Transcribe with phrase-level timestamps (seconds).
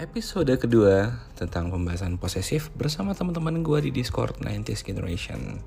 [0.00, 5.60] episode kedua tentang pembahasan posesif bersama teman-teman gue di Discord 90s Generation.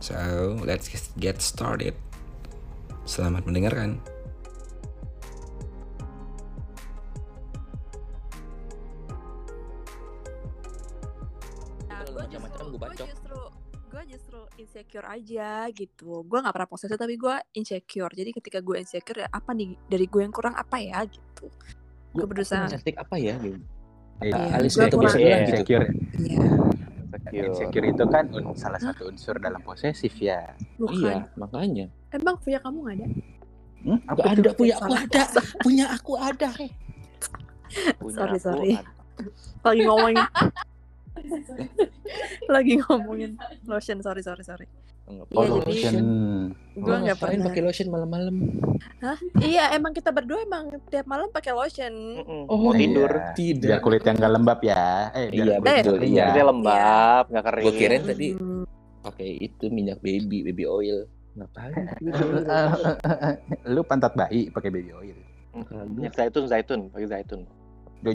[0.00, 0.16] So,
[0.64, 0.88] let's
[1.20, 1.92] get started.
[3.04, 4.00] Selamat mendengarkan.
[11.92, 12.64] Nah, justru,
[13.04, 13.40] justru,
[13.92, 16.24] gue justru insecure aja gitu.
[16.24, 18.16] Gue nggak pernah posesif tapi gue insecure.
[18.16, 21.52] Jadi ketika gue insecure ya apa nih dari gue yang kurang apa ya gitu.
[22.18, 22.66] Gue berusaha.
[22.66, 23.56] cantik apa ya gitu.
[24.18, 25.54] Iya, alis itu kurang- bisa Iya, bilang gitu.
[25.54, 25.86] insecure.
[26.18, 26.38] Iya,
[27.08, 27.46] Insecure.
[27.48, 30.38] Insecure itu kan un- salah satu unsur dalam posesif ya.
[30.74, 30.98] bukan.
[30.98, 31.86] Iya, makanya.
[32.10, 33.06] Emang punya kamu nggak ada?
[33.78, 35.22] Hmm, Gak ada punya aku ada,
[35.62, 36.48] punya aku ada.
[37.96, 38.70] Punya Sorry, aku sorry.
[38.74, 38.82] ada.
[39.62, 40.18] Lagi ngomongin.
[42.48, 43.30] Lagi ngomongin
[43.64, 44.00] lotion.
[44.00, 44.66] Sorry, sorry, sorry.
[45.08, 45.96] Enggak Iya, Oh, jadi- lotion.
[46.70, 47.46] Gue Gua nggak ngapain pernah.
[47.48, 48.36] pakai lotion malam-malam.
[49.40, 51.94] Iya, emang kita berdua emang tiap malam pakai lotion.
[52.44, 52.78] Oh, mau iya.
[52.78, 53.66] tidur Tidak.
[53.66, 54.84] Biar kulit yang gak lembab ya.
[55.10, 56.22] Eh, biar Iya, betul, iya.
[56.22, 56.26] ya.
[56.30, 58.62] dia lembab nggak kering Gua kirain tadi Hmm.
[59.00, 60.98] pakai itu minyak baby, baby oil.
[61.34, 61.74] Ngapain?
[63.66, 65.18] Lu pantat bayi pakai baby oil.
[65.88, 67.42] minyak zaitun zaitun pakai zaitun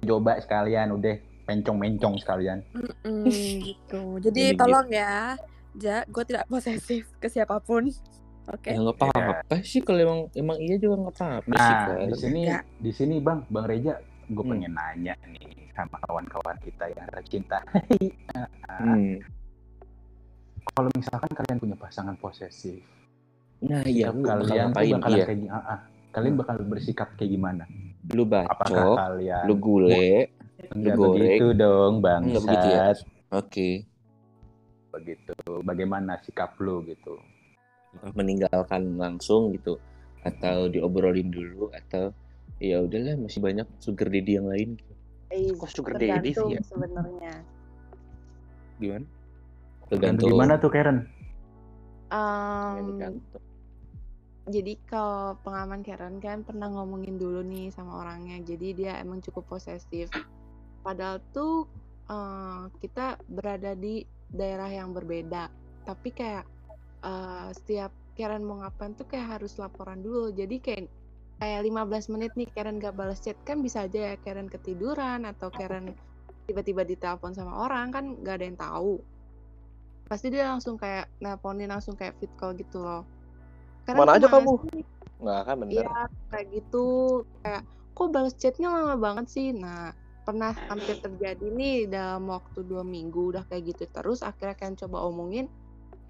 [0.02, 1.12] coba sekalian, udah
[1.44, 2.64] mencong-mencong sekalian.
[3.04, 3.28] Mm,
[3.68, 4.02] gitu.
[4.22, 5.36] Jadi Jadi tolong ya,
[5.76, 7.90] Ja, gue tidak posesif ke siapa pun.
[8.46, 8.70] Oke.
[8.70, 11.98] Ya nggak apa-apa sih kalau emang emang iya juga nggak apa-apa sih Nah, Kak.
[12.04, 12.64] di sini Enggak.
[12.78, 13.94] di sini Bang, Bang Reja,
[14.26, 14.52] gue Hmm.
[14.52, 17.60] pengen nanya nih sama kawan-kawan kita yang tercinta.
[18.66, 19.22] Hmm.
[20.66, 22.82] Kalau misalkan kalian punya pasangan posesif,
[23.62, 24.92] Nah, iya lu kalian ngapain?
[24.94, 25.80] bakal Iya, kayak ah, ah.
[26.12, 27.64] kalian bakal bersikap kayak gimana?
[28.10, 30.28] lu Apakah bacok, kalian lu gule.
[30.70, 31.16] enggak goreng.
[31.16, 32.22] begitu dong, Bang?
[32.26, 32.84] Enggak begitu ya?
[33.32, 33.70] Oke.
[34.94, 35.34] Begitu.
[35.66, 37.18] Bagaimana sikap lu gitu?
[38.18, 39.78] meninggalkan langsung gitu
[40.24, 42.10] atau diobrolin dulu atau
[42.58, 44.94] ya udahlah masih banyak sugar daddy yang lain gitu.
[45.60, 47.44] kok sugar daddy sih ya sebenarnya.
[48.82, 49.06] gimana
[49.92, 51.06] Tergantung gimana tuh Karen?
[52.14, 53.20] Um,
[54.48, 59.58] jadi kalau pengalaman Karen kan pernah ngomongin dulu nih sama orangnya, jadi dia emang cukup
[59.58, 60.10] posesif.
[60.82, 61.68] Padahal tuh
[62.10, 65.48] eh, kita berada di daerah yang berbeda,
[65.86, 66.46] tapi kayak
[67.06, 70.30] eh, setiap Karen mau ngapain tuh kayak harus laporan dulu.
[70.34, 70.86] Jadi kayak
[71.42, 75.50] kayak 15 menit nih Karen gak balas chat kan bisa aja ya Karen ketiduran atau
[75.50, 75.98] Karen
[76.46, 78.94] tiba-tiba ditelepon sama orang kan gak ada yang tahu.
[80.06, 83.02] Pasti dia langsung kayak nelponin langsung kayak fit call gitu loh.
[83.90, 84.54] Karen Mana aja kamu?
[84.70, 84.86] sih?
[85.24, 85.96] nggak kan bener Iya
[86.28, 86.86] kayak gitu
[87.40, 87.64] kayak
[87.96, 93.36] kok balas chatnya lama banget sih nah pernah hampir terjadi nih dalam waktu dua minggu
[93.36, 95.52] udah kayak gitu terus akhirnya kan coba omongin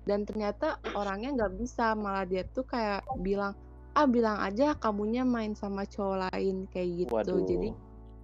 [0.03, 1.95] dan ternyata orangnya nggak bisa.
[1.95, 3.55] Malah dia tuh kayak bilang
[3.93, 7.13] ah bilang aja kamunya main sama cowok lain kayak gitu.
[7.13, 7.43] Waduh.
[7.47, 7.69] Jadi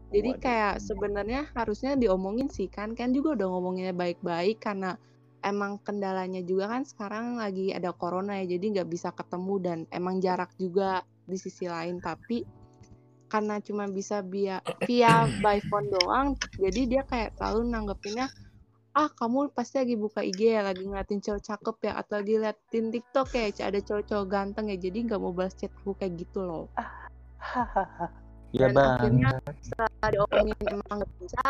[0.09, 0.41] jadi Waduh.
[0.41, 2.93] kayak sebenarnya harusnya diomongin sih kan.
[2.93, 4.99] Kan juga udah ngomonginnya baik-baik karena
[5.39, 10.19] emang kendalanya juga kan sekarang lagi ada corona ya jadi nggak bisa ketemu dan emang
[10.19, 12.03] jarak juga di sisi lain.
[12.03, 12.58] Tapi
[13.29, 14.59] karena cuma bisa via
[14.89, 18.27] via by phone doang jadi dia kayak selalu nanggepinnya
[18.97, 22.85] ah kamu pasti lagi buka IG ya lagi ngeliatin cowok cakep ya atau lagi liatin
[22.89, 26.65] TikTok ya ada cowok-cowok ganteng ya jadi nggak mau balas chat aku kayak gitu loh
[28.51, 28.89] Iya dan Bang.
[28.97, 29.29] akhirnya
[29.61, 31.45] setelah diomongin emang nggak bisa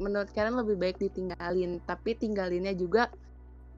[0.00, 3.12] menurut Karen lebih baik ditinggalin tapi tinggalinnya juga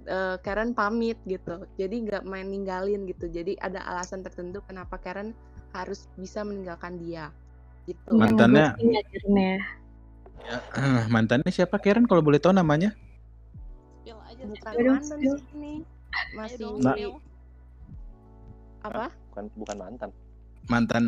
[0.07, 5.35] eh, Karen pamit gitu jadi nggak main ninggalin gitu jadi ada alasan tertentu kenapa Karen
[5.73, 7.33] harus bisa meninggalkan dia
[7.85, 9.53] gitu Mantannya akhirnya
[10.77, 12.93] eh, mantannya siapa Karen kalau boleh tahu namanya?
[14.43, 15.37] bukan Ayo dong, mantan spill.
[16.35, 16.95] masih dong, Nah.
[16.95, 17.13] spill.
[18.83, 20.11] apa bukan bukan mantan
[20.65, 21.05] Mantan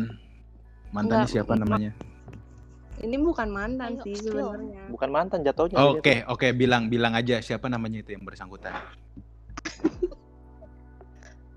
[0.89, 1.35] mantannya Enggak.
[1.35, 1.91] siapa namanya?
[2.97, 4.39] ini bukan mantan Ayo, sih spill.
[4.39, 8.71] sebenarnya bukan mantan jatuhnya Oke, oke, bilang bilang aja siapa namanya itu yang bersangkutan.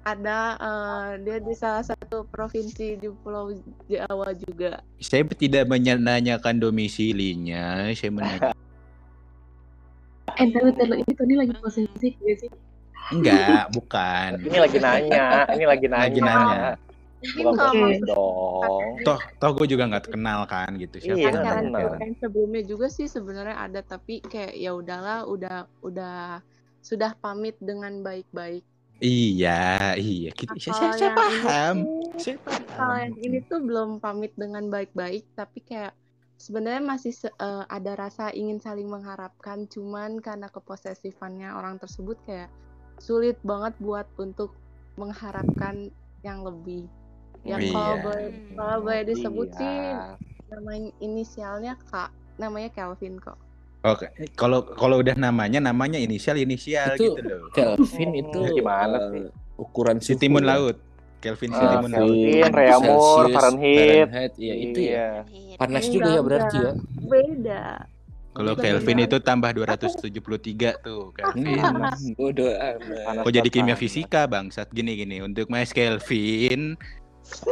[0.08, 3.52] Ada eh, dia di salah satu provinsi di Pulau
[3.84, 8.50] Jawa juga Saya tidak menanyakan domisilinya, saya menanya.
[10.34, 12.50] eh tahu tahu ini Tony lagi posesif gak sih
[13.08, 14.36] Enggak, bukan.
[14.38, 16.62] ini lagi nanya ini lagi nanya Lagi nanya.
[17.34, 20.98] Bukan posesif dong Toh, toh gue juga nggak kenal kan gitu.
[21.00, 21.86] Siapa Iya, kan kenal.
[21.94, 26.42] Karen sebelumnya juga sih sebenarnya ada tapi kayak ya udahlah udah udah
[26.78, 28.62] sudah pamit dengan baik-baik.
[28.98, 30.30] Iya, iya.
[30.34, 31.76] Kita, Nah, saya, saya yang paham.
[32.18, 32.36] Saya
[32.74, 35.94] Kalau yang ini tuh belum pamit dengan baik-baik tapi kayak
[36.38, 42.50] sebenarnya masih se- eh, ada rasa ingin saling mengharapkan cuman karena keposesifannya orang tersebut kayak
[42.98, 44.58] sulit banget buat untuk
[44.98, 45.90] mengharapkan
[46.26, 46.90] yang lebih.
[47.46, 48.02] Ya Oh, kalau iya.
[48.02, 48.26] boleh
[48.58, 49.58] kalau boleh disebut Iya.
[49.58, 49.78] sih
[50.50, 53.38] nama inisialnya Kak namanya Kelvin kok.
[53.78, 57.46] Oke, kalau kalau udah namanya namanya inisial inisial Itu gitu loh.
[57.54, 59.30] Kelvin Hmm, itu gimana sih?
[59.54, 60.54] ukuran Si timun ya.
[60.54, 60.76] laut.
[61.18, 62.10] Kelvin si Ah, timun laut.
[62.10, 62.94] Kelvin, Reaumur,
[63.26, 63.78] Celsius, Fahrenheit.
[63.78, 65.06] Fahrenheit, ya itu ya.
[65.26, 65.56] Iya.
[65.56, 66.72] Panas Enggak, juga ya berarti ya.
[67.00, 67.62] Beda.
[68.28, 71.58] Kalau Kelvin itu tambah 273 tuh Kelvin.
[71.58, 73.22] Hmm, bodoh amat.
[73.22, 76.78] Kok jadi kimia fisika bangsat gini gini untuk Mas Kelvin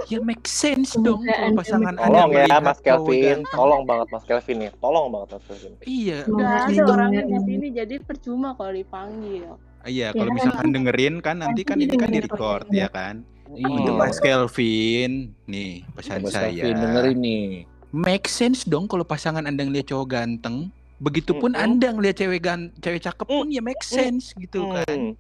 [0.06, 2.06] ya make sense dong kalau Anda pasangan mendengar.
[2.08, 3.56] Tolong Anda ya Mas cowok Kelvin, ganteng.
[3.56, 5.72] tolong banget Mas Kelvin nih, tolong banget Mas Kelvin.
[5.82, 9.44] Iya, Anda ada orangnya di sini jadi percuma kalau dipanggil.
[9.86, 13.22] iya Ya, kalau misalkan dengerin kan nanti kan ini kan di record ya kan.
[13.54, 13.90] Iya.
[13.94, 16.50] Mas Kelvin, nih pesan Mas saya.
[16.50, 17.46] Kelvin dengerin nih.
[17.94, 20.74] Make sense dong kalau pasangan Anda ngeliat cowok ganteng.
[20.96, 21.64] Begitupun Mm-mm.
[21.64, 25.12] Anda ngeliat cewek gan cewek cakep pun ya make sense gitu kan.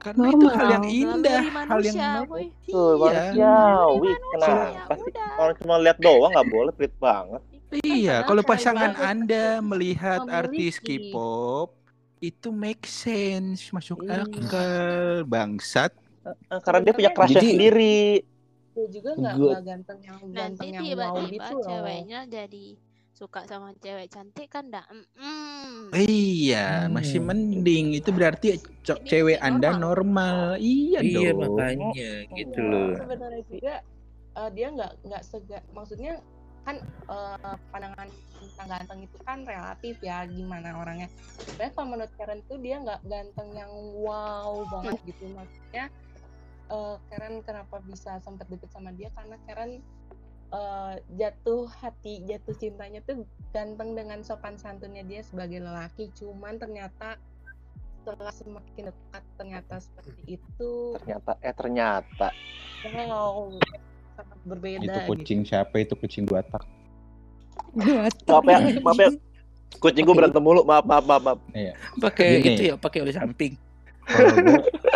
[0.00, 0.56] Karena itu Normal.
[0.56, 2.38] hal yang indah, Naluri hal yang manusia, normal.
[2.64, 2.96] Tuh, Iya.
[2.96, 4.00] manusiawi.
[4.00, 4.92] Manusia, Kenapa.
[5.36, 7.42] Orang cuma lihat doang nggak boleh, pelit banget.
[7.78, 10.40] Iya, kalau pasangan Anda melihat memiliki.
[10.40, 11.68] artis K-pop
[12.18, 14.24] itu make sense, masuk Iya.
[14.24, 14.72] akal,
[15.24, 15.92] bangsat.
[16.22, 18.00] Eh, Karena dia punya crushnya Jadi- sendiri.
[18.70, 21.64] Dia juga nggak ganteng yang Nanti ganteng yang tiba-tiba gitu loh.
[21.66, 22.66] ceweknya jadi
[23.20, 24.80] suka sama cewek cantik kan dah.
[24.88, 25.92] Mm-mm.
[25.92, 27.28] Iya, masih Hmm.
[27.28, 27.92] mending.
[27.92, 29.84] Itu berarti co- Ini cewek masih Anda normal.
[29.84, 30.36] normal.
[30.56, 31.52] Iya, Iya dong.
[31.52, 31.88] makanya
[32.32, 32.90] gitu Enggak, loh.
[32.96, 33.74] sebenarnya juga
[34.30, 36.12] eh, dia nggak nggak sega maksudnya
[36.62, 36.76] kan
[37.10, 38.08] eh, pandangan
[38.40, 41.12] tentang ganteng itu kan relatif ya gimana orangnya.
[41.44, 45.92] Sebenarnya kalau menurut Karen tuh dia nggak ganteng yang wow banget gitu maksudnya.
[46.70, 49.84] eh, Karen kenapa bisa sempat deket sama dia karena Karen
[50.50, 57.18] eh, jatuh hati jatuh cintanya tuh ganteng dengan sopan santunnya dia sebagai lelaki cuman ternyata
[58.00, 60.70] setelah semakin dekat ternyata seperti itu
[61.04, 62.28] Ternyata, eh ternyata.
[62.88, 63.60] Wow,
[64.16, 65.10] sangat berbeda Itu gitu.
[65.12, 65.74] kucing siapa?
[65.84, 66.64] Itu kucing dua tak.
[67.76, 69.10] Maaf ya, maaf ya.
[69.78, 71.38] Kucing gue berantem mulu, maaf, maaf, maaf, maaf.
[72.00, 72.56] Pakai Gini.
[72.56, 73.54] itu ya, pakai oleh samping.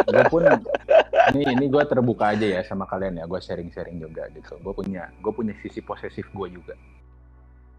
[0.08, 0.42] Gue pun
[1.32, 3.24] ini ini gue terbuka aja ya sama kalian ya.
[3.24, 4.58] Gue sharing-sharing juga gitu.
[4.60, 6.74] Gue punya gue punya sisi posesif gue juga.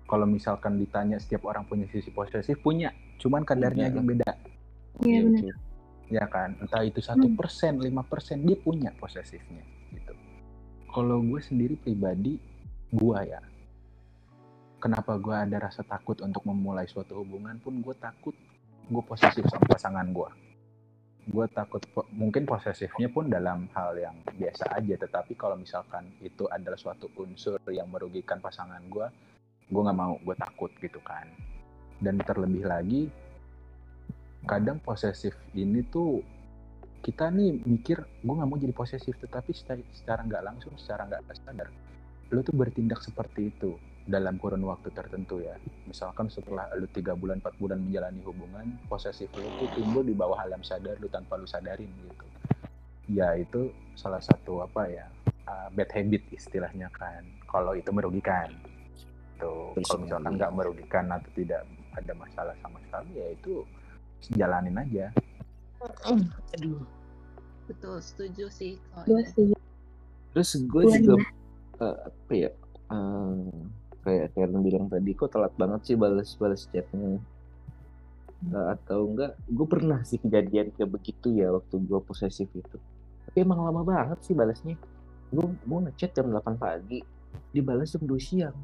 [0.06, 4.32] Kalau misalkan ditanya setiap orang punya sisi posesif punya, cuman kadarnya aja yang beda,
[5.02, 5.56] Iya benar.
[6.14, 6.50] ya kan?
[6.62, 9.66] Entah itu satu persen, lima persen dia punya posesifnya
[9.98, 10.14] gitu.
[10.94, 12.38] Kalau gue sendiri pribadi,
[12.94, 13.42] gue ya,
[14.78, 18.38] kenapa gue ada rasa takut untuk memulai suatu hubungan pun gue takut
[18.86, 20.30] gue posesif sama pasangan gue
[21.26, 21.82] gue takut
[22.14, 27.58] mungkin posesifnya pun dalam hal yang biasa aja tetapi kalau misalkan itu adalah suatu unsur
[27.74, 29.10] yang merugikan pasangan gue
[29.66, 31.26] gue nggak mau gue takut gitu kan.
[31.98, 33.10] Dan terlebih lagi
[34.46, 36.22] kadang posesif ini tuh
[37.02, 41.26] kita nih mikir gue nggak mau jadi posesif tetapi secara, secara nggak langsung secara nggak
[41.42, 41.70] sadar
[42.34, 45.58] lo tuh bertindak seperti itu dalam kurun waktu tertentu ya.
[45.90, 50.38] Misalkan setelah lu tiga bulan empat bulan menjalani hubungan posesif lu tuh timbul di bawah
[50.42, 52.26] alam sadar lu tanpa lu sadarin gitu.
[53.10, 55.06] Ya itu salah satu apa ya
[55.50, 57.26] uh, bad habit istilahnya kan.
[57.50, 58.54] Kalau itu merugikan.
[59.42, 61.66] Tuh kalau misalkan nggak merugikan atau tidak
[61.98, 63.66] ada masalah sama sekali ya itu
[64.34, 65.06] jalanin aja.
[66.56, 66.82] Aduh.
[67.66, 69.58] Betul, setuju sih kalau setuju.
[70.38, 71.18] Terus gue Gue juga
[71.82, 72.50] eh, apa ya?
[72.92, 73.36] eh,
[74.06, 77.18] kayak Karen bilang tadi kok telat banget sih balas-balas chatnya.
[78.54, 79.34] Eh, atau enggak?
[79.50, 82.78] Gue pernah sih kejadian kayak begitu ya waktu gue posesif itu.
[83.26, 84.78] Tapi emang lama banget sih balasnya.
[85.34, 87.02] Gue mau ngechat jam 8 pagi,
[87.50, 88.56] dibalas jam 2 siang.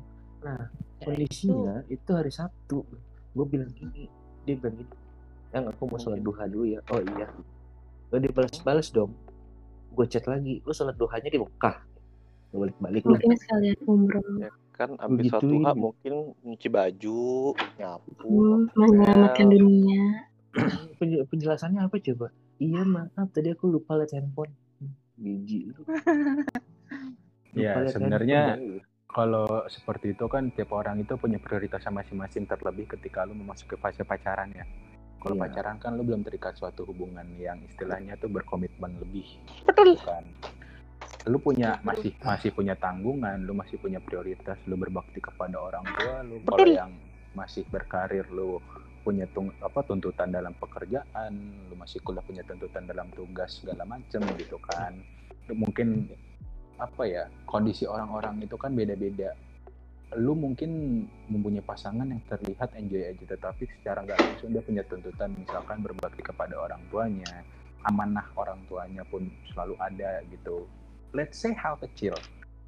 [0.46, 0.70] Nah,
[1.02, 2.86] kondisinya itu hari Sabtu.
[3.34, 4.06] Gue bilang gini,
[4.46, 4.94] dia bilang gini,
[5.52, 6.80] yang aku mau sholat duha dulu ya.
[6.94, 7.28] Oh iya.
[8.14, 9.12] Lo dibalas-balas dong.
[9.92, 11.78] Gue chat lagi, lu sholat duhanya di Mekah.
[12.52, 13.16] Balik-balik lu.
[13.16, 14.24] Mungkin sekalian umroh.
[14.72, 15.32] Kan abis Begituin.
[15.32, 17.24] suatu hak mungkin nyuci baju,
[17.78, 20.06] nyapu, Hmm, menyelamatkan dunia.
[21.00, 22.28] Penj- penjelasannya apa coba?
[22.58, 24.52] Iya maaf tadi aku lupa liat handphone.
[25.16, 25.82] Biji lu.
[27.52, 28.56] Ya, sebenarnya
[29.06, 34.08] kalau seperti itu kan tiap orang itu punya prioritas masing-masing terlebih ketika lu memasuki fase
[34.08, 34.64] pacaran ya.
[35.20, 35.52] Kalau Iya.
[35.52, 39.28] pacaran kan lu belum terikat suatu hubungan yang istilahnya tuh berkomitmen lebih.
[39.68, 40.00] Betul.
[40.00, 40.24] Kan.
[41.30, 46.26] Lu punya masih masih punya tanggungan, lu masih punya prioritas, lu berbakti kepada orang tua
[46.26, 46.42] lu.
[46.42, 46.94] Kalau yang
[47.38, 48.58] masih berkarir lu
[49.02, 51.34] punya tung, apa tuntutan dalam pekerjaan,
[51.70, 54.98] lu masih kuliah punya tuntutan dalam tugas segala macem gitu kan.
[55.50, 56.10] Lu mungkin
[56.82, 59.38] apa ya kondisi orang-orang itu kan beda-beda
[60.18, 65.32] lu mungkin mempunyai pasangan yang terlihat enjoy aja tetapi secara nggak langsung dia punya tuntutan
[65.40, 67.46] misalkan berbakti kepada orang tuanya
[67.88, 69.24] amanah orang tuanya pun
[69.54, 70.68] selalu ada gitu
[71.12, 72.16] let's say hal kecil.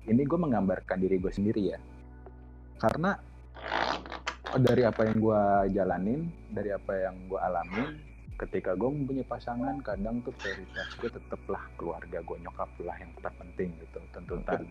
[0.04, 1.80] Ini gue menggambarkan diri gue sendiri ya.
[2.80, 3.16] Karena
[4.60, 5.42] dari apa yang gue
[5.74, 7.90] jalanin dari apa yang gue alamin
[8.38, 13.72] ketika gue mempunyai pasangan kadang tuh prioritas gue tetaplah keluarga gue nyokap lah yang terpenting
[13.80, 14.00] gitu.
[14.12, 14.68] Tuntutan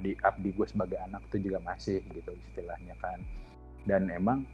[0.00, 3.18] di abdi gue sebagai anak tuh juga masih gitu istilahnya kan.
[3.88, 4.44] Dan emang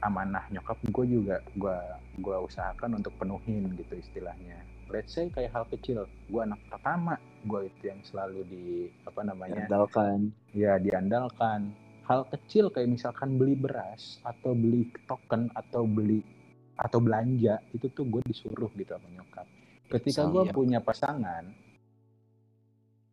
[0.00, 1.78] amanah nyokap gue juga gue
[2.20, 4.60] gue usahakan untuk penuhin gitu istilahnya.
[4.90, 8.64] Let's say kayak hal kecil gue anak pertama gue itu yang selalu di
[9.06, 10.34] apa namanya Andalkan.
[10.56, 11.72] ya diandalkan.
[12.08, 16.26] Hal kecil kayak misalkan beli beras atau beli token atau beli
[16.74, 19.46] atau belanja itu tuh gue disuruh gitu sama nyokap.
[19.90, 21.70] Ketika gue punya pasangan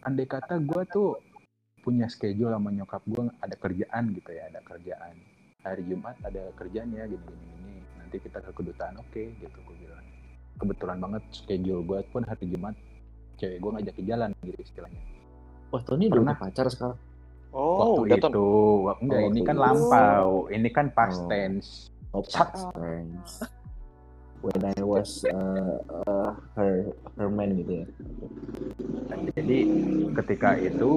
[0.08, 1.20] andai kata gue tuh
[1.84, 5.16] punya schedule sama nyokap gue ada kerjaan gitu ya ada kerjaan
[5.70, 10.06] hari Jumat ada kerjanya gini gini gini nanti kita ke kedutaan oke gitu gue bilang
[10.58, 12.76] kebetulan banget schedule gue pun hari Jumat
[13.36, 15.02] cewek gue ngajak ke jalan gitu istilahnya
[15.68, 16.96] Wah, Tony udah pacar sekarang.
[17.52, 18.32] Oh, waktu Ton.
[18.32, 18.48] itu
[18.88, 19.64] Wah, enggak Oh, ini waktu kan itu.
[19.68, 21.28] lampau ini kan past Oh.
[21.28, 21.70] tense
[22.16, 23.32] Oh, past friends.
[24.40, 25.76] When I was uh,
[26.08, 27.88] uh, her her man gitu ya.
[29.36, 29.60] Jadi
[30.16, 30.92] ketika itu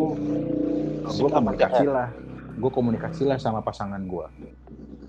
[1.03, 2.15] gue komunikasi lah
[2.61, 4.27] gue komunikasi lah sama pasangan gue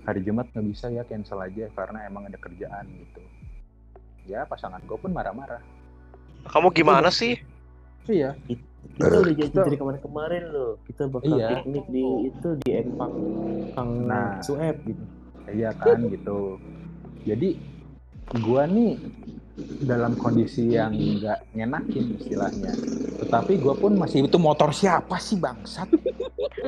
[0.02, 3.20] hari Jumat nggak bisa ya cancel aja karena emang ada kerjaan gitu
[4.24, 5.60] ya pasangan gue pun marah-marah
[6.42, 7.38] Kamu gimana sih?
[8.04, 10.74] iya Kita udah Kita- dari kemarin-kemarin loh.
[10.82, 11.62] Kita bakal Iya.
[11.62, 13.14] piknik di itu di Empang
[13.72, 14.42] Kang Nah.
[14.42, 15.04] Sueb gitu.
[15.48, 16.58] iya kan gitu
[17.22, 17.54] jadi
[18.32, 18.92] gue nih
[19.82, 22.72] dalam kondisi yang nggak ngenakin istilahnya
[23.18, 25.86] tetapi gue pun masih itu motor siapa sih bangsat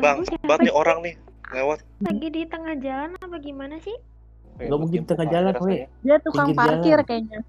[0.01, 1.15] Bang, banget nih orang nih
[1.53, 1.79] lewat.
[2.03, 3.97] Lagi di tengah jalan apa gimana sih?
[4.59, 5.91] Nggak mungkin di tengah jalan, we.
[6.07, 7.07] Dia tukang parkir jalan.
[7.07, 7.41] kayaknya.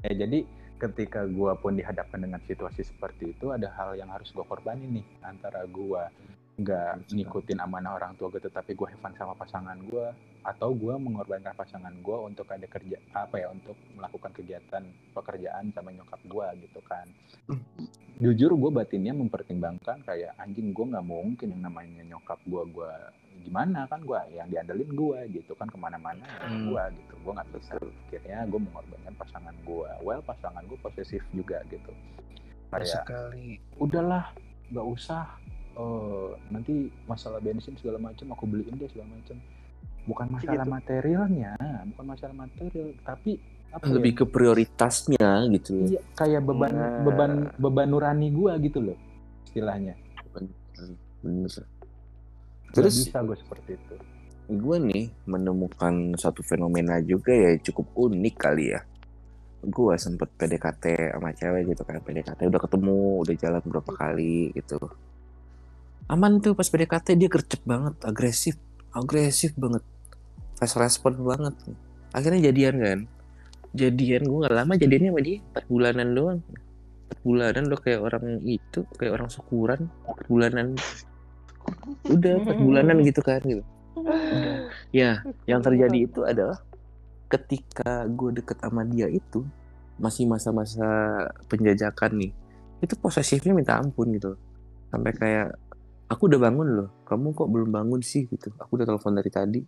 [0.00, 0.38] Ya jadi
[0.80, 5.06] ketika gua pun dihadapkan dengan situasi seperti itu ada hal yang harus gua korbanin nih
[5.20, 6.08] antara gua
[6.60, 10.12] nggak ngikutin amanah orang tua gue tetapi have fun sama pasangan gua
[10.44, 14.84] atau gua mengorbankan pasangan gua untuk ada kerja apa ya untuk melakukan kegiatan
[15.16, 17.08] pekerjaan sama nyokap gua gitu kan.
[18.20, 22.92] Jujur gue batinnya mempertimbangkan kayak anjing gue nggak mungkin yang namanya nyokap gua gua
[23.40, 26.68] gimana kan gua yang diandelin gua gitu kan ke mana-mana ya Hmm.
[26.68, 27.14] gua gitu.
[27.24, 27.74] Gue nggak bisa.
[27.80, 31.92] Akhirnya gue mengorbankan pasangan gua well pasangan gue posesif juga gitu.
[32.68, 33.58] Kayak sekali.
[33.80, 34.30] udahlah
[34.70, 35.26] nggak usah
[35.74, 36.74] eh, nanti
[37.04, 39.36] masalah bensin segala macam aku beliin deh segala macam
[40.04, 40.72] bukan masalah Gitu.
[40.72, 41.52] materialnya
[41.92, 43.36] bukan masalah material tapi
[43.70, 45.86] apa ya, Lebih ke prioritasnya gitu.
[45.86, 47.02] iya, kayak beban Nah.
[47.06, 48.98] beban beban nurani gua gitu loh
[49.46, 49.94] istilahnya
[51.20, 51.52] Bener.
[51.52, 53.94] Nggak Terus bisa gue seperti itu
[54.50, 58.82] gue nih menemukan satu fenomena juga ya cukup unik kali ya.
[59.62, 62.02] Gue sempet PDKT sama cewek gitu kan.
[62.02, 64.74] PDKT udah ketemu, udah jalan beberapa kali gitu.
[66.10, 68.58] Aman tuh pas PDKT dia gercep banget, agresif,
[68.90, 69.86] agresif banget.
[70.58, 71.54] Fast respon banget.
[72.10, 72.98] Akhirnya jadian kan.
[73.70, 76.38] Jadian gue gak lama jadiannya sama dia 4 bulanan doang.
[77.14, 79.80] 4 bulanan udah kayak orang itu, kayak orang syukuran.
[80.02, 80.66] 4 bulanan.
[82.10, 83.62] Udah 4 bulanan gitu kan gitu.
[84.90, 86.58] Ya, yang terjadi itu adalah
[87.30, 89.46] ketika gue deket sama dia itu
[90.02, 90.82] masih masa-masa
[91.46, 92.32] penjajakan nih,
[92.82, 94.34] itu posesifnya minta ampun gitu.
[94.90, 95.54] Sampai kayak
[96.10, 98.50] aku udah bangun loh, kamu kok belum bangun sih gitu.
[98.58, 99.60] Aku udah telepon dari tadi.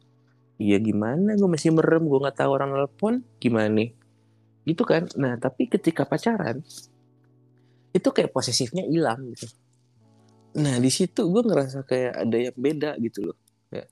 [0.59, 3.91] Iya gimana, gue masih merem, gue nggak tahu orang telepon gimana nih.
[4.67, 5.07] Gitu kan.
[5.17, 6.61] Nah tapi ketika pacaran
[7.95, 9.47] itu kayak posesifnya hilang gitu.
[10.59, 13.39] Nah di situ gue ngerasa kayak ada yang beda gitu loh.
[13.71, 13.89] Kayak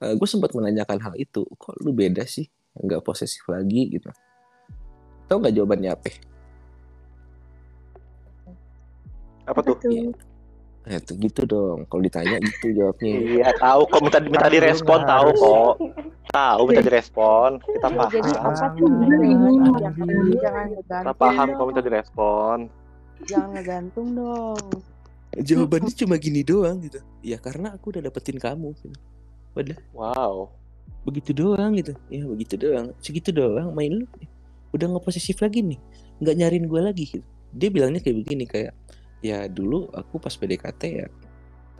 [0.00, 4.10] gue sempat menanyakan hal itu kok lu beda sih nggak posesif lagi gitu
[5.30, 6.08] tahu nggak jawabannya apa
[9.44, 9.76] Apa tuh?
[9.86, 10.08] ya
[11.00, 15.74] tuh gitu dong kalau ditanya gitu jawabnya Iya, tahu kok minta minta direspon tahu kok.
[16.28, 17.50] Tahu minta direspon.
[17.58, 18.44] Kita Iya, jadi paham.
[18.44, 18.90] apa tuh
[19.80, 19.94] jangan
[20.36, 21.66] jangan Kita ngegantung paham kok dong.
[21.68, 22.58] minta direspon.
[23.24, 24.64] jangan ngegantung dong
[25.34, 28.92] jawabannya cuma gini doang gitu ya karena aku udah dapetin kamu gitu.
[29.54, 30.50] udah Wow.
[31.02, 34.06] begitu doang gitu ya begitu doang segitu doang main lu
[34.70, 35.78] udah nggak posesif lagi nih
[36.20, 38.72] nggak nyariin gue lagi gitu dia bilangnya kayak begini kayak
[39.24, 41.08] ya dulu aku pas PDKT ya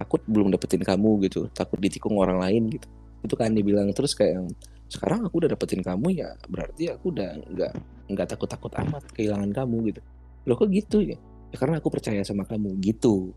[0.00, 2.88] takut belum dapetin kamu gitu takut ditikung orang lain gitu
[3.20, 4.48] itu kan dia bilang terus kayak
[4.88, 7.72] sekarang aku udah dapetin kamu ya berarti aku udah nggak
[8.08, 10.00] nggak takut takut amat kehilangan kamu gitu
[10.48, 11.16] loh kok gitu ya
[11.52, 13.36] ya karena aku percaya sama kamu gitu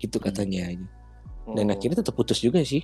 [0.00, 0.72] gitu katanya
[1.52, 1.74] dan Hmm.
[1.76, 2.80] akhirnya tetap putus juga sih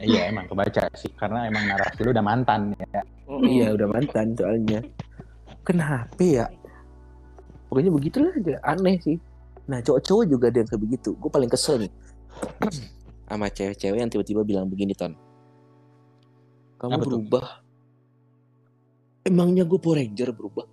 [0.00, 3.04] iya emang kebaca sih karena emang narasi lu udah mantan ya.
[3.56, 4.80] Iya udah mantan soalnya.
[5.66, 6.46] Kenapa ya?
[7.66, 9.18] Pokoknya begitulah aja aneh sih.
[9.66, 11.10] Nah cowok-cowok juga ada yang kayak begitu.
[11.18, 11.92] Gue paling kesel nih.
[13.26, 15.18] sama cewek-cewek yang tiba-tiba bilang begini ton.
[16.78, 17.10] Kamu Apa tuh?
[17.18, 17.44] berubah.
[19.26, 20.66] Emangnya gue Power Ranger berubah?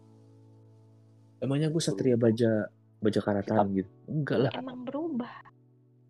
[1.42, 2.70] Emangnya gue Satria Baja
[3.02, 3.90] Baja Karatan gitu?
[4.06, 4.52] Enggak lah.
[4.54, 5.34] Emang berubah.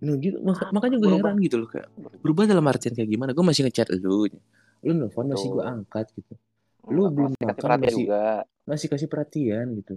[0.03, 0.43] Nah, gitu.
[0.43, 1.87] Maka- makanya gue heran gitu loh kayak
[2.19, 2.43] berubah.
[2.43, 3.31] dalam artian kayak gimana?
[3.31, 4.27] Gue masih ngechat lu.
[4.83, 6.35] Lu nelfon masih gue angkat gitu.
[6.91, 8.43] Lu belum makan masih juga.
[8.67, 9.95] masih kasih perhatian gitu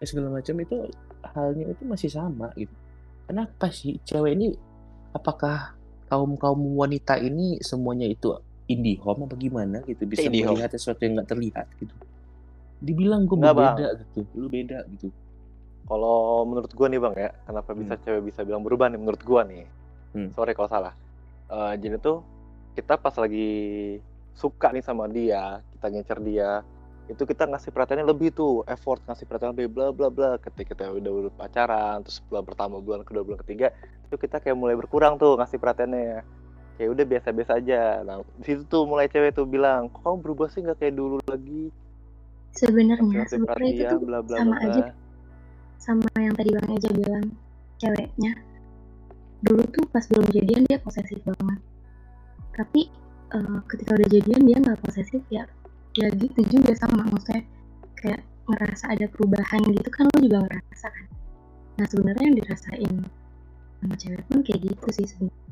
[0.00, 0.76] ya, segala macam itu
[1.22, 2.72] halnya itu masih sama gitu
[3.26, 4.54] kenapa sih cewek ini
[5.16, 5.74] apakah
[6.06, 8.36] kaum kaum wanita ini semuanya itu
[8.70, 10.58] indie home apa gimana gitu bisa Indie home.
[10.58, 11.94] melihat sesuatu yang nggak terlihat gitu
[12.82, 15.10] dibilang gue beda gitu lu beda gitu
[15.86, 19.46] Kalau menurut gua nih bang ya, kenapa bisa cewek bisa bilang berubah nih menurut gua
[19.46, 19.62] nih.
[20.18, 20.34] Hmm.
[20.34, 20.94] Sorry kalau salah.
[21.46, 22.26] Eh, jadi tuh
[22.74, 23.50] kita pas lagi
[24.34, 26.66] suka nih sama dia, kita ngecer dia,
[27.06, 30.30] itu kita ngasih perhatiannya lebih tuh, effort ngasih perhatian lebih bla bla bla.
[30.42, 33.70] Ketika kita udah, udah pacaran, terus bulan pertama, bulan kedua, bulan ketiga,
[34.06, 36.26] itu kita kayak mulai berkurang tuh ngasih perhatiannya.
[36.76, 37.82] Kayak udah biasa-biasa aja.
[38.04, 41.16] Nah, di situ tuh mulai cewek tuh bilang, kok kamu berubah sih nggak kayak dulu
[41.24, 41.72] lagi?
[42.52, 44.66] Sebenarnya sebenarnya itu perhatian, tuh bla bla sama bla.
[44.68, 44.84] aja
[45.86, 47.26] sama yang tadi Bang Eja bilang
[47.78, 48.32] ceweknya
[49.46, 51.60] dulu tuh pas belum jadian dia posesif banget
[52.58, 52.90] tapi
[53.30, 55.46] eh, ketika udah jadian dia nggak posesif ya
[55.96, 57.42] ya gitu juga sama maksudnya
[57.98, 61.06] kayak ngerasa ada perubahan gitu kan lo juga ngerasa kan
[61.76, 62.94] nah sebenarnya yang dirasain
[63.80, 65.44] sama cewek pun kayak gitu sih sebenarnya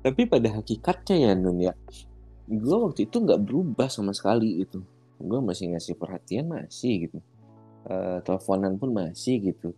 [0.00, 1.76] Tapi pada hakikatnya ya Nun ya,
[2.48, 4.80] gue waktu itu nggak berubah sama sekali gitu.
[5.20, 7.18] Gue masih ngasih perhatian masih gitu.
[7.84, 9.76] Eh, teleponan pun masih gitu.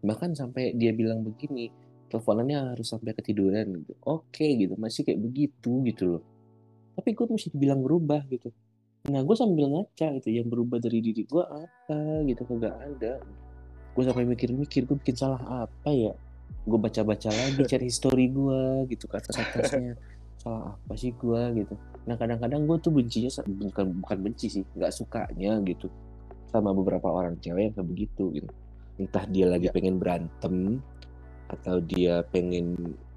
[0.00, 1.68] Bahkan sampai dia bilang begini,
[2.08, 3.92] teleponannya harus sampai ketiduran gitu.
[4.08, 6.22] Oke gitu, masih kayak begitu gitu loh.
[6.92, 8.52] Tapi gue mesti dibilang berubah gitu.
[9.08, 13.18] Nah gue sambil ngaca gitu, yang berubah dari diri gue apa gitu, kagak ada.
[13.92, 16.12] Gue sampai mikir-mikir, gue bikin salah apa ya?
[16.62, 19.98] gue baca-baca lagi cari history gue gitu ke atas-atasnya
[20.38, 21.74] salah apa sih gue gitu
[22.04, 25.90] nah kadang-kadang gue tuh bencinya bukan bukan benci sih nggak sukanya gitu
[26.46, 28.48] sama beberapa orang cewek yang kayak begitu gitu
[29.00, 30.78] entah dia lagi pengen berantem
[31.48, 32.76] atau dia pengen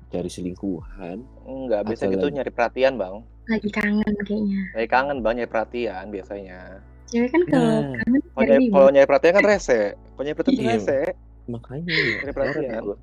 [0.09, 3.15] cari selingkuhan Enggak, biasa Atau gitu lagi- nyari perhatian bang.
[3.45, 6.59] Lagi kangen kayaknya Nyari kangen bang, nyari perhatian biasanya.
[7.05, 7.93] cewek kan kalau Nah.
[7.95, 8.21] kangen
[8.65, 9.81] Kalau nyari perhatian kan rese.
[9.93, 10.71] Kalau nyari perhatian Iya.
[10.71, 10.99] rese.
[11.45, 12.65] makanya ya Nyari perhatian.
[12.65, 12.97] heran gua.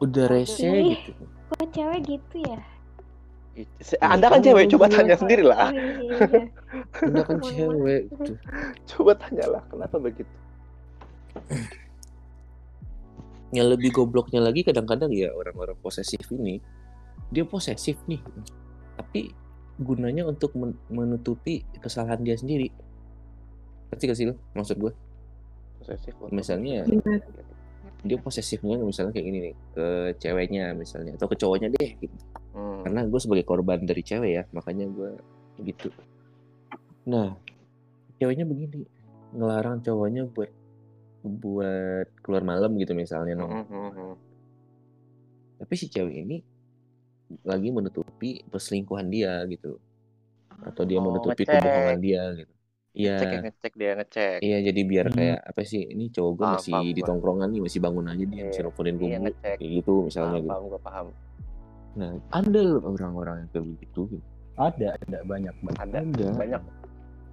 [0.00, 0.96] udah rese Ih.
[0.98, 1.12] gitu
[1.48, 2.58] Kok cewek gitu ya?
[4.00, 5.68] Anda kan cewek, coba tanya sendiri Oh lah.
[5.68, 6.42] iya, iya, iya.
[7.10, 8.32] udah kan cewek gitu
[8.88, 10.32] Coba tanyalah, kenapa begitu?
[13.50, 16.62] yang lebih gobloknya lagi kadang-kadang ya orang-orang posesif ini
[17.28, 18.22] dia posesif nih
[19.10, 19.34] tapi
[19.76, 22.70] gunanya untuk men- menutupi kesalahan dia sendiri
[23.90, 24.92] ngerti gak sih lo maksud gue
[25.76, 26.14] Posesif.
[26.30, 27.18] misalnya Gimana?
[28.00, 32.14] dia posesifnya misalnya kayak gini nih ke ceweknya misalnya atau ke cowoknya deh gitu.
[32.50, 32.86] Hmm.
[32.86, 35.10] karena gue sebagai korban dari cewek ya makanya gue
[35.60, 35.90] gitu
[37.02, 37.34] nah
[38.16, 38.86] ceweknya begini
[39.32, 40.54] ngelarang cowoknya buat
[41.20, 44.14] buat keluar malam gitu misalnya nong Hmm, hmm, hmm.
[45.58, 46.36] tapi si cewek ini
[47.40, 49.78] lagi menutupi perselingkuhan dia gitu
[50.60, 51.56] atau dia Oh, menutupi ngecek.
[51.56, 52.52] kebohongan dia gitu
[52.90, 54.38] iya Ngecek ya, ngecek dia, ngecek.
[54.40, 55.16] iya jadi biar Hmm.
[55.16, 58.18] kayak apa sih ini cowok gue Paham, masih paham di tongkrongan nih masih bangun aja
[58.20, 61.06] dia masih Iya, nelfonin gue iya, kayak gitu misalnya Paham, gitu paham, gua paham.
[61.90, 64.26] nah ada loh orang-orang yang kayak begitu gitu.
[64.54, 65.80] Ada, ada banyak banget.
[65.80, 66.62] Ada, ada banyak.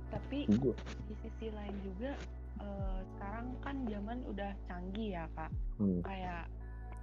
[0.08, 0.74] Tapi Gua.
[1.04, 2.12] di sisi lain juga
[2.58, 5.52] eh, sekarang kan zaman udah canggih ya kak.
[5.76, 6.00] Hmm.
[6.02, 6.48] Kayak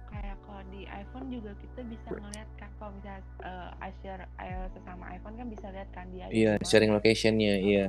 [0.07, 4.67] kayak kalau di iPhone juga kita bisa ngeliat kan kalau misalnya eh, I share eh,
[4.71, 7.85] sesama iPhone kan bisa lihat kan dia iya sharing locationnya iya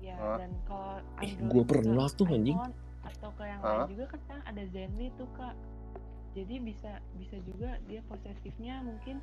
[0.00, 0.36] ya Hah?
[0.40, 2.56] dan kalau Eh, ke pernah tuh, anjing.
[3.04, 3.84] atau ke yang Hah?
[3.84, 5.54] lain juga kan sekarang ada Zenly tuh kak
[6.30, 9.18] jadi bisa bisa juga dia posesifnya mungkin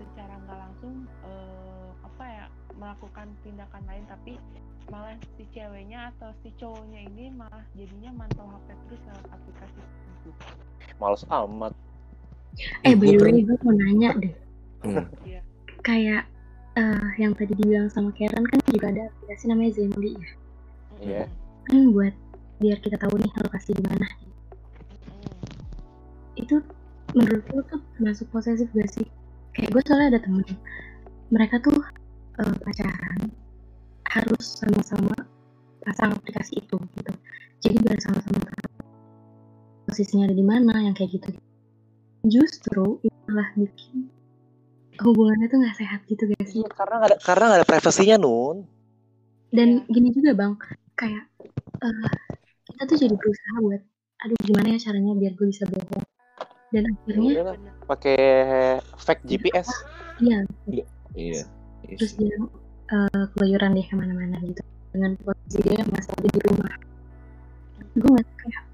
[0.00, 0.94] secara nggak langsung
[1.28, 2.44] eh, apa ya
[2.80, 4.40] melakukan tindakan lain tapi
[4.88, 10.34] malah si ceweknya atau si cowoknya ini malah jadinya mantau HP terus lewat aplikasi tersebut
[11.00, 11.72] Males amat.
[12.84, 14.34] Eh, by gua the way, gue mau nanya deh.
[14.84, 15.06] Hmm.
[15.24, 15.40] Iya.
[15.80, 16.22] Kayak
[16.76, 20.30] eh, yang tadi dibilang sama Karen kan juga ada aplikasi namanya Zenly ya.
[21.00, 21.22] Iya.
[21.70, 22.12] Kan buat
[22.60, 24.06] biar kita tahu nih lokasi di mana.
[26.36, 26.60] Itu
[27.16, 29.06] menurut lu tuh termasuk posesif gak sih?
[29.60, 30.48] Kayak gue soalnya ada temen,
[31.28, 31.76] mereka tuh
[32.40, 33.20] eh, pacaran
[34.08, 35.12] harus sama-sama
[35.84, 37.12] pasang aplikasi itu gitu.
[37.60, 38.72] Jadi biar sama-sama tahu
[39.84, 41.28] posisinya ada di mana yang kayak gitu.
[42.24, 44.08] Justru itu malah bikin
[45.04, 46.64] hubungannya tuh nggak sehat gitu gak sih?
[46.64, 48.64] Iya, karena nggak ada karena nggak ada privasinya nun.
[49.52, 50.56] Dan gini juga bang,
[50.96, 51.24] kayak
[51.84, 52.12] eh,
[52.64, 53.82] kita tuh jadi berusaha buat,
[54.24, 56.04] aduh gimana ya caranya biar gue bisa bohong.
[56.70, 57.56] Dan akhirnya lah,
[57.86, 58.18] pakai
[58.96, 59.68] fake GPS.
[60.22, 60.38] iya
[60.70, 60.84] Iya.
[61.14, 61.42] Iya
[61.96, 62.36] terus dia
[62.90, 64.62] eh, keluyuran deh ke mana-mana gitu
[64.94, 66.74] dengan posisi dia masih ada di rumah
[67.90, 68.64] gue nggak kayak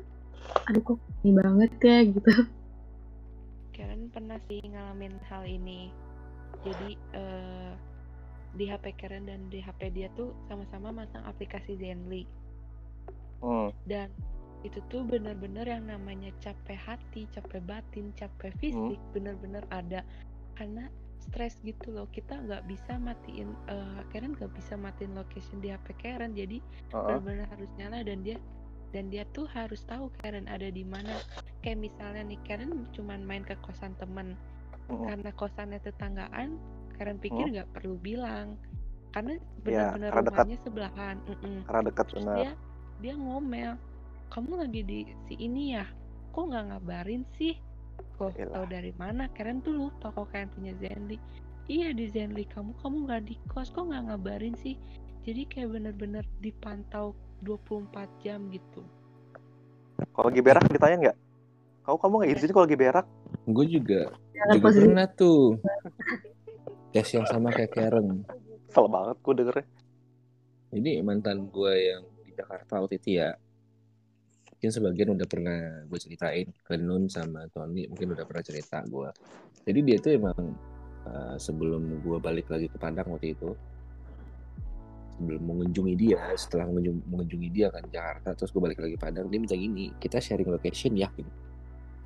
[0.68, 2.32] aduh kok ini banget ya gitu
[3.72, 5.92] Karen pernah sih ngalamin hal ini.
[6.64, 7.72] Jadi eh,
[8.56, 12.24] di HP Karen dan di HP dia tuh sama-sama masang aplikasi Zenly
[13.36, 13.68] Hmm.
[13.84, 14.08] dan
[14.62, 20.00] itu tuh bener-bener yang namanya capek hati, capek batin, capek fisik bener-bener ada
[20.54, 25.68] karena stres gitu loh kita nggak bisa matiin eh, Karen nggak bisa matiin location di
[25.68, 26.60] HP Karen jadi
[26.92, 27.18] Heeh.
[27.18, 28.38] benar-benar harus nyala dan dia
[28.94, 31.18] dan dia tuh harus tahu Karen ada di mana
[31.60, 34.38] kayak misalnya nih Karen cuman main ke kosan temen
[34.86, 35.02] Mm-mm.
[35.02, 36.56] karena kosannya tetanggaan
[36.96, 37.54] Karen pikir Hmm.
[37.60, 38.54] nggak perlu bilang
[39.10, 39.34] karena
[39.66, 40.24] Iya, benar-benar dekat.
[40.30, 41.56] rumahnya sebelahan Mm-mm.
[41.64, 42.36] Karena dekat Terus benar.
[42.38, 42.50] dia
[42.96, 43.70] dia ngomel
[44.32, 45.84] kamu lagi di si ini ya
[46.34, 47.56] kok nggak ngabarin sih
[48.20, 48.52] kok Yaelah.
[48.60, 51.16] tahu dari mana Karen tuh lupa kok Karen punya Zenly
[51.68, 54.76] iya di Zenly kamu kamu nggak di kos kok nggak ngabarin sih
[55.26, 58.84] jadi kayak bener-bener dipantau 24 jam gitu
[60.12, 61.18] Kalau lagi berak ditanya nggak?
[61.88, 63.06] Kamu kamu nggak izin kalau lagi berak?
[63.48, 65.40] Gue juga dalam juga posisi pernah tuh
[66.92, 68.28] tes yang sama kayak Karen.
[68.68, 69.66] Kesel banget gue dengernya.
[70.76, 73.32] Ini mantan gue yang di Jakarta waktu itu ya.
[74.56, 79.12] Mungkin sebagian udah pernah gue ceritain ke Nun sama Tony mungkin udah pernah cerita gue.
[79.68, 80.56] Jadi dia tuh emang
[81.04, 83.52] uh, sebelum gue balik lagi ke Padang waktu itu
[85.16, 89.40] sebelum mengunjungi dia setelah mengunjung- mengunjungi dia kan Jakarta terus gue balik lagi Padang dia
[89.40, 91.28] minta gini kita sharing location ya gitu.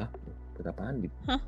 [0.02, 0.10] Hah?
[0.58, 1.16] Kenapaan gitu?
[1.30, 1.40] Hah?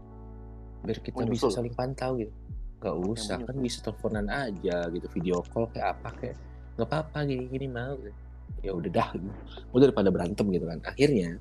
[0.86, 2.30] Biar kita Mau bisa saling pantau gitu.
[2.78, 6.36] Gak usah kan bisa teleponan aja gitu video call kayak apa kayak
[6.78, 8.21] nggak apa-apa gini gini mau gitu.
[8.62, 9.26] Ya udah dah gitu.
[9.74, 11.36] udah daripada berantem gitu kan akhirnya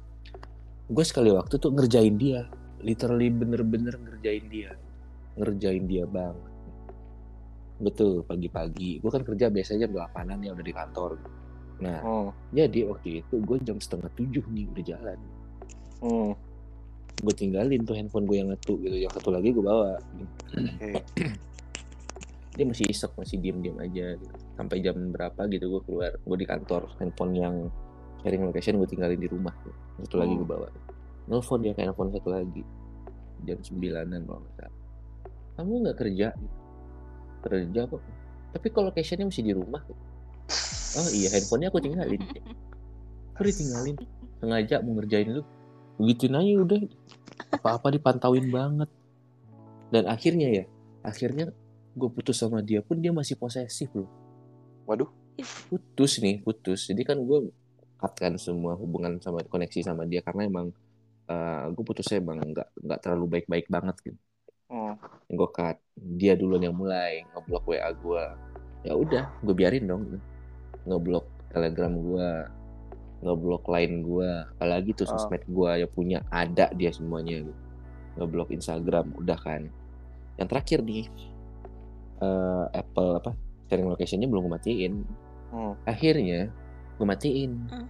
[0.91, 2.49] gue sekali waktu tuh ngerjain dia
[2.81, 4.73] literally bener-bener ngerjain dia
[5.38, 6.49] ngerjain dia banget
[7.77, 11.12] betul pagi-pagi gue kan kerja biasanya jam 8an ya udah di kantor
[11.81, 12.29] nah Hmm.
[12.53, 15.19] jadi waktu itu gue jam setengah tujuh nih udah jalan
[16.01, 16.34] Hmm.
[17.21, 19.97] gue tinggalin tuh handphone gue yang satu gitu yang satu lagi gue bawa
[20.53, 20.89] Oke.
[22.51, 24.36] dia masih isek masih diem-diem aja gitu.
[24.62, 26.12] Sampai jam berapa gitu gue keluar.
[26.21, 27.56] Gue di kantor handphone yang
[28.21, 29.54] sharing location gue tinggalin di rumah.
[29.65, 29.74] Gitu.
[30.06, 30.67] satu lagi gue bawa.
[31.26, 32.63] Nelfon dia kayak nelfon satu lagi.
[33.41, 34.82] Jam sembilanan kalau nggak salah.
[35.58, 36.28] Kamu nggak kerja?
[37.41, 38.02] Kerja kok
[38.52, 39.82] tapi kalau locationnya masih di rumah?
[41.00, 42.21] Oh iya handphonenya aku tinggalin.
[43.39, 43.95] Aku ditinggalin.
[44.43, 45.43] Sengaja mau ngerjain lu.
[45.95, 46.82] Begituin aja udah.
[47.56, 48.91] Apa-apa dipantauin banget.
[49.88, 50.63] Dan akhirnya ya
[51.02, 51.56] akhirnya
[51.95, 54.08] gue putus sama dia pun dia masih posesif loh
[54.91, 55.08] Waduh.
[55.71, 57.49] putus nih putus jadi kan gue
[57.97, 60.69] cut kan semua hubungan sama koneksi sama dia karena emang
[61.71, 64.19] gue putusnya emang nggak nggak terlalu baik-baik banget gitu
[64.71, 64.95] Hmm.
[65.27, 68.23] gue cut dia duluan yang mulai ngeblok wa gue
[68.84, 70.04] ya udah gue biarin dong
[70.88, 72.27] ngeblok telegram gue
[73.19, 75.19] ngeblok line gue apalagi tuh Ah.
[75.19, 77.54] sosmed gue ya punya ada dia semuanya gitu.
[78.15, 79.67] ngeblok Instagram udah kan
[80.39, 81.08] yang terakhir nih
[82.23, 83.32] eh, Apple apa
[83.71, 84.93] sharing locationnya belum gue matiin
[85.47, 85.75] Hmm.
[85.86, 86.51] akhirnya
[86.93, 87.88] gue matiin Hmm.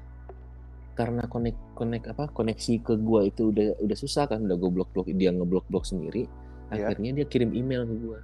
[0.91, 4.89] karena konek konek apa koneksi ke gua itu udah udah susah kan udah gue blok
[4.91, 6.29] blok dia ngeblok blok sendiri
[6.69, 6.87] Iya.
[6.87, 8.19] akhirnya dia kirim email ke gua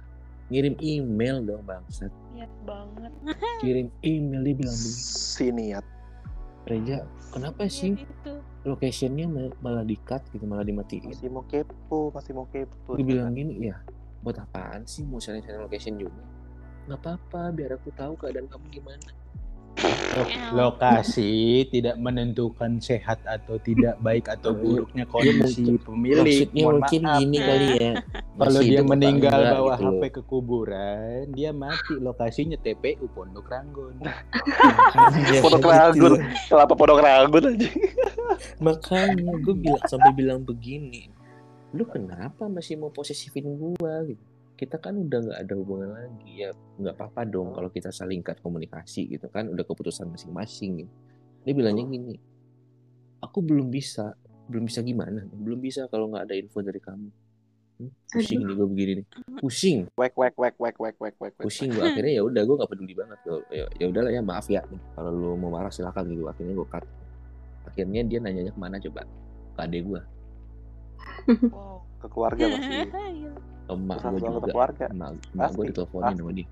[0.48, 3.12] ngirim email dong bangsat niat banget
[3.62, 5.84] kirim email dia bilang begini Si niat.
[6.64, 6.96] Reja
[7.28, 12.32] kenapa sih itu locationnya mal- malah di cut gitu malah dimatiin Masih mau kepo, masih
[12.32, 12.94] mau kepo.
[12.94, 13.76] dia bilang gini ya
[14.18, 16.20] buat apaan sih mau sharing sharing location juga
[16.88, 19.08] nggak apa-apa biar aku tahu keadaan kamu gimana
[20.58, 26.18] Lokasi tidak menentukan sehat atau tidak baik atau buruknya kondisi pemilik.
[26.26, 27.18] maksudnya Mohon mungkin maaf.
[27.22, 27.92] gini kali ya
[28.42, 29.86] Kalau dia meninggal bawa gitu.
[29.86, 31.94] HP ke kuburan, dia mati.
[31.94, 34.02] Lokasinya TPU Pondok Ranggon.
[35.46, 35.70] Pondok.
[35.70, 36.26] Ranggon.
[36.50, 37.68] Kenapa Pondok Ranggon aja?
[38.64, 41.10] makanya gue bilang sampai bilang begini
[41.76, 44.24] lu kenapa masih mau posesifin gua gitu
[44.58, 46.50] kita kan udah nggak ada hubungan lagi ya
[46.82, 50.92] nggak apa-apa dong kalau kita saling cut komunikasi gitu kan udah keputusan masing-masing gitu.
[51.46, 52.18] dia bilangnya gini
[53.22, 54.18] aku belum bisa
[54.50, 57.10] belum bisa gimana belum bisa kalau nggak ada info dari kamu.
[57.78, 59.06] Hmm, pusing nih gue begini nih
[59.38, 59.78] pusing.
[59.94, 61.34] Wek wek wek wek wek wek wek.
[61.38, 61.46] wek.
[61.46, 63.18] pusing gue akhirnya ya udah gue nggak peduli banget
[63.54, 64.66] ya ya udahlah ya maaf ya.
[64.98, 66.26] Kalau lu mau marah silakan gitu.
[66.26, 66.82] Akhirnya gue cut.
[67.70, 69.06] Akhirnya dia nanyanya ke mana coba?
[69.54, 70.02] Ke adek gue
[71.54, 72.76] wow Ke keluarga pasti.
[73.68, 74.84] Emak gue juga keluarga.
[74.88, 75.68] emak, emak gue Pasti.
[75.68, 76.48] diteleponin sama dia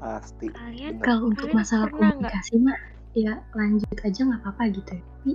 [0.00, 0.46] Pasti.
[1.04, 2.78] Kalau untuk masalah komunikasi mah
[3.14, 5.32] ya lanjut aja nggak apa-apa gitu ya tapi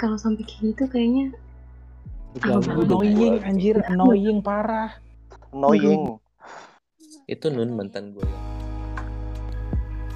[0.00, 1.26] kalau sampai kayak gitu kayaknya
[2.36, 4.92] Ganggu annoying anjir, annoying parah.
[5.56, 6.20] Annoying.
[7.24, 8.28] Itu Nun mantan gue.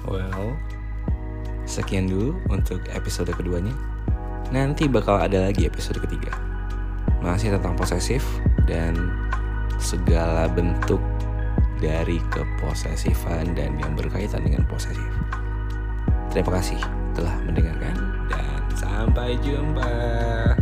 [0.05, 0.53] Well,
[1.65, 3.73] sekian dulu untuk episode keduanya.
[4.53, 6.29] Nanti bakal ada lagi episode ketiga.
[7.25, 8.21] Masih tentang posesif
[8.69, 8.93] dan
[9.81, 11.01] segala bentuk
[11.81, 15.11] dari keposesifan dan yang berkaitan dengan posesif.
[16.29, 16.79] Terima kasih
[17.17, 17.97] telah mendengarkan
[18.29, 20.60] dan sampai jumpa.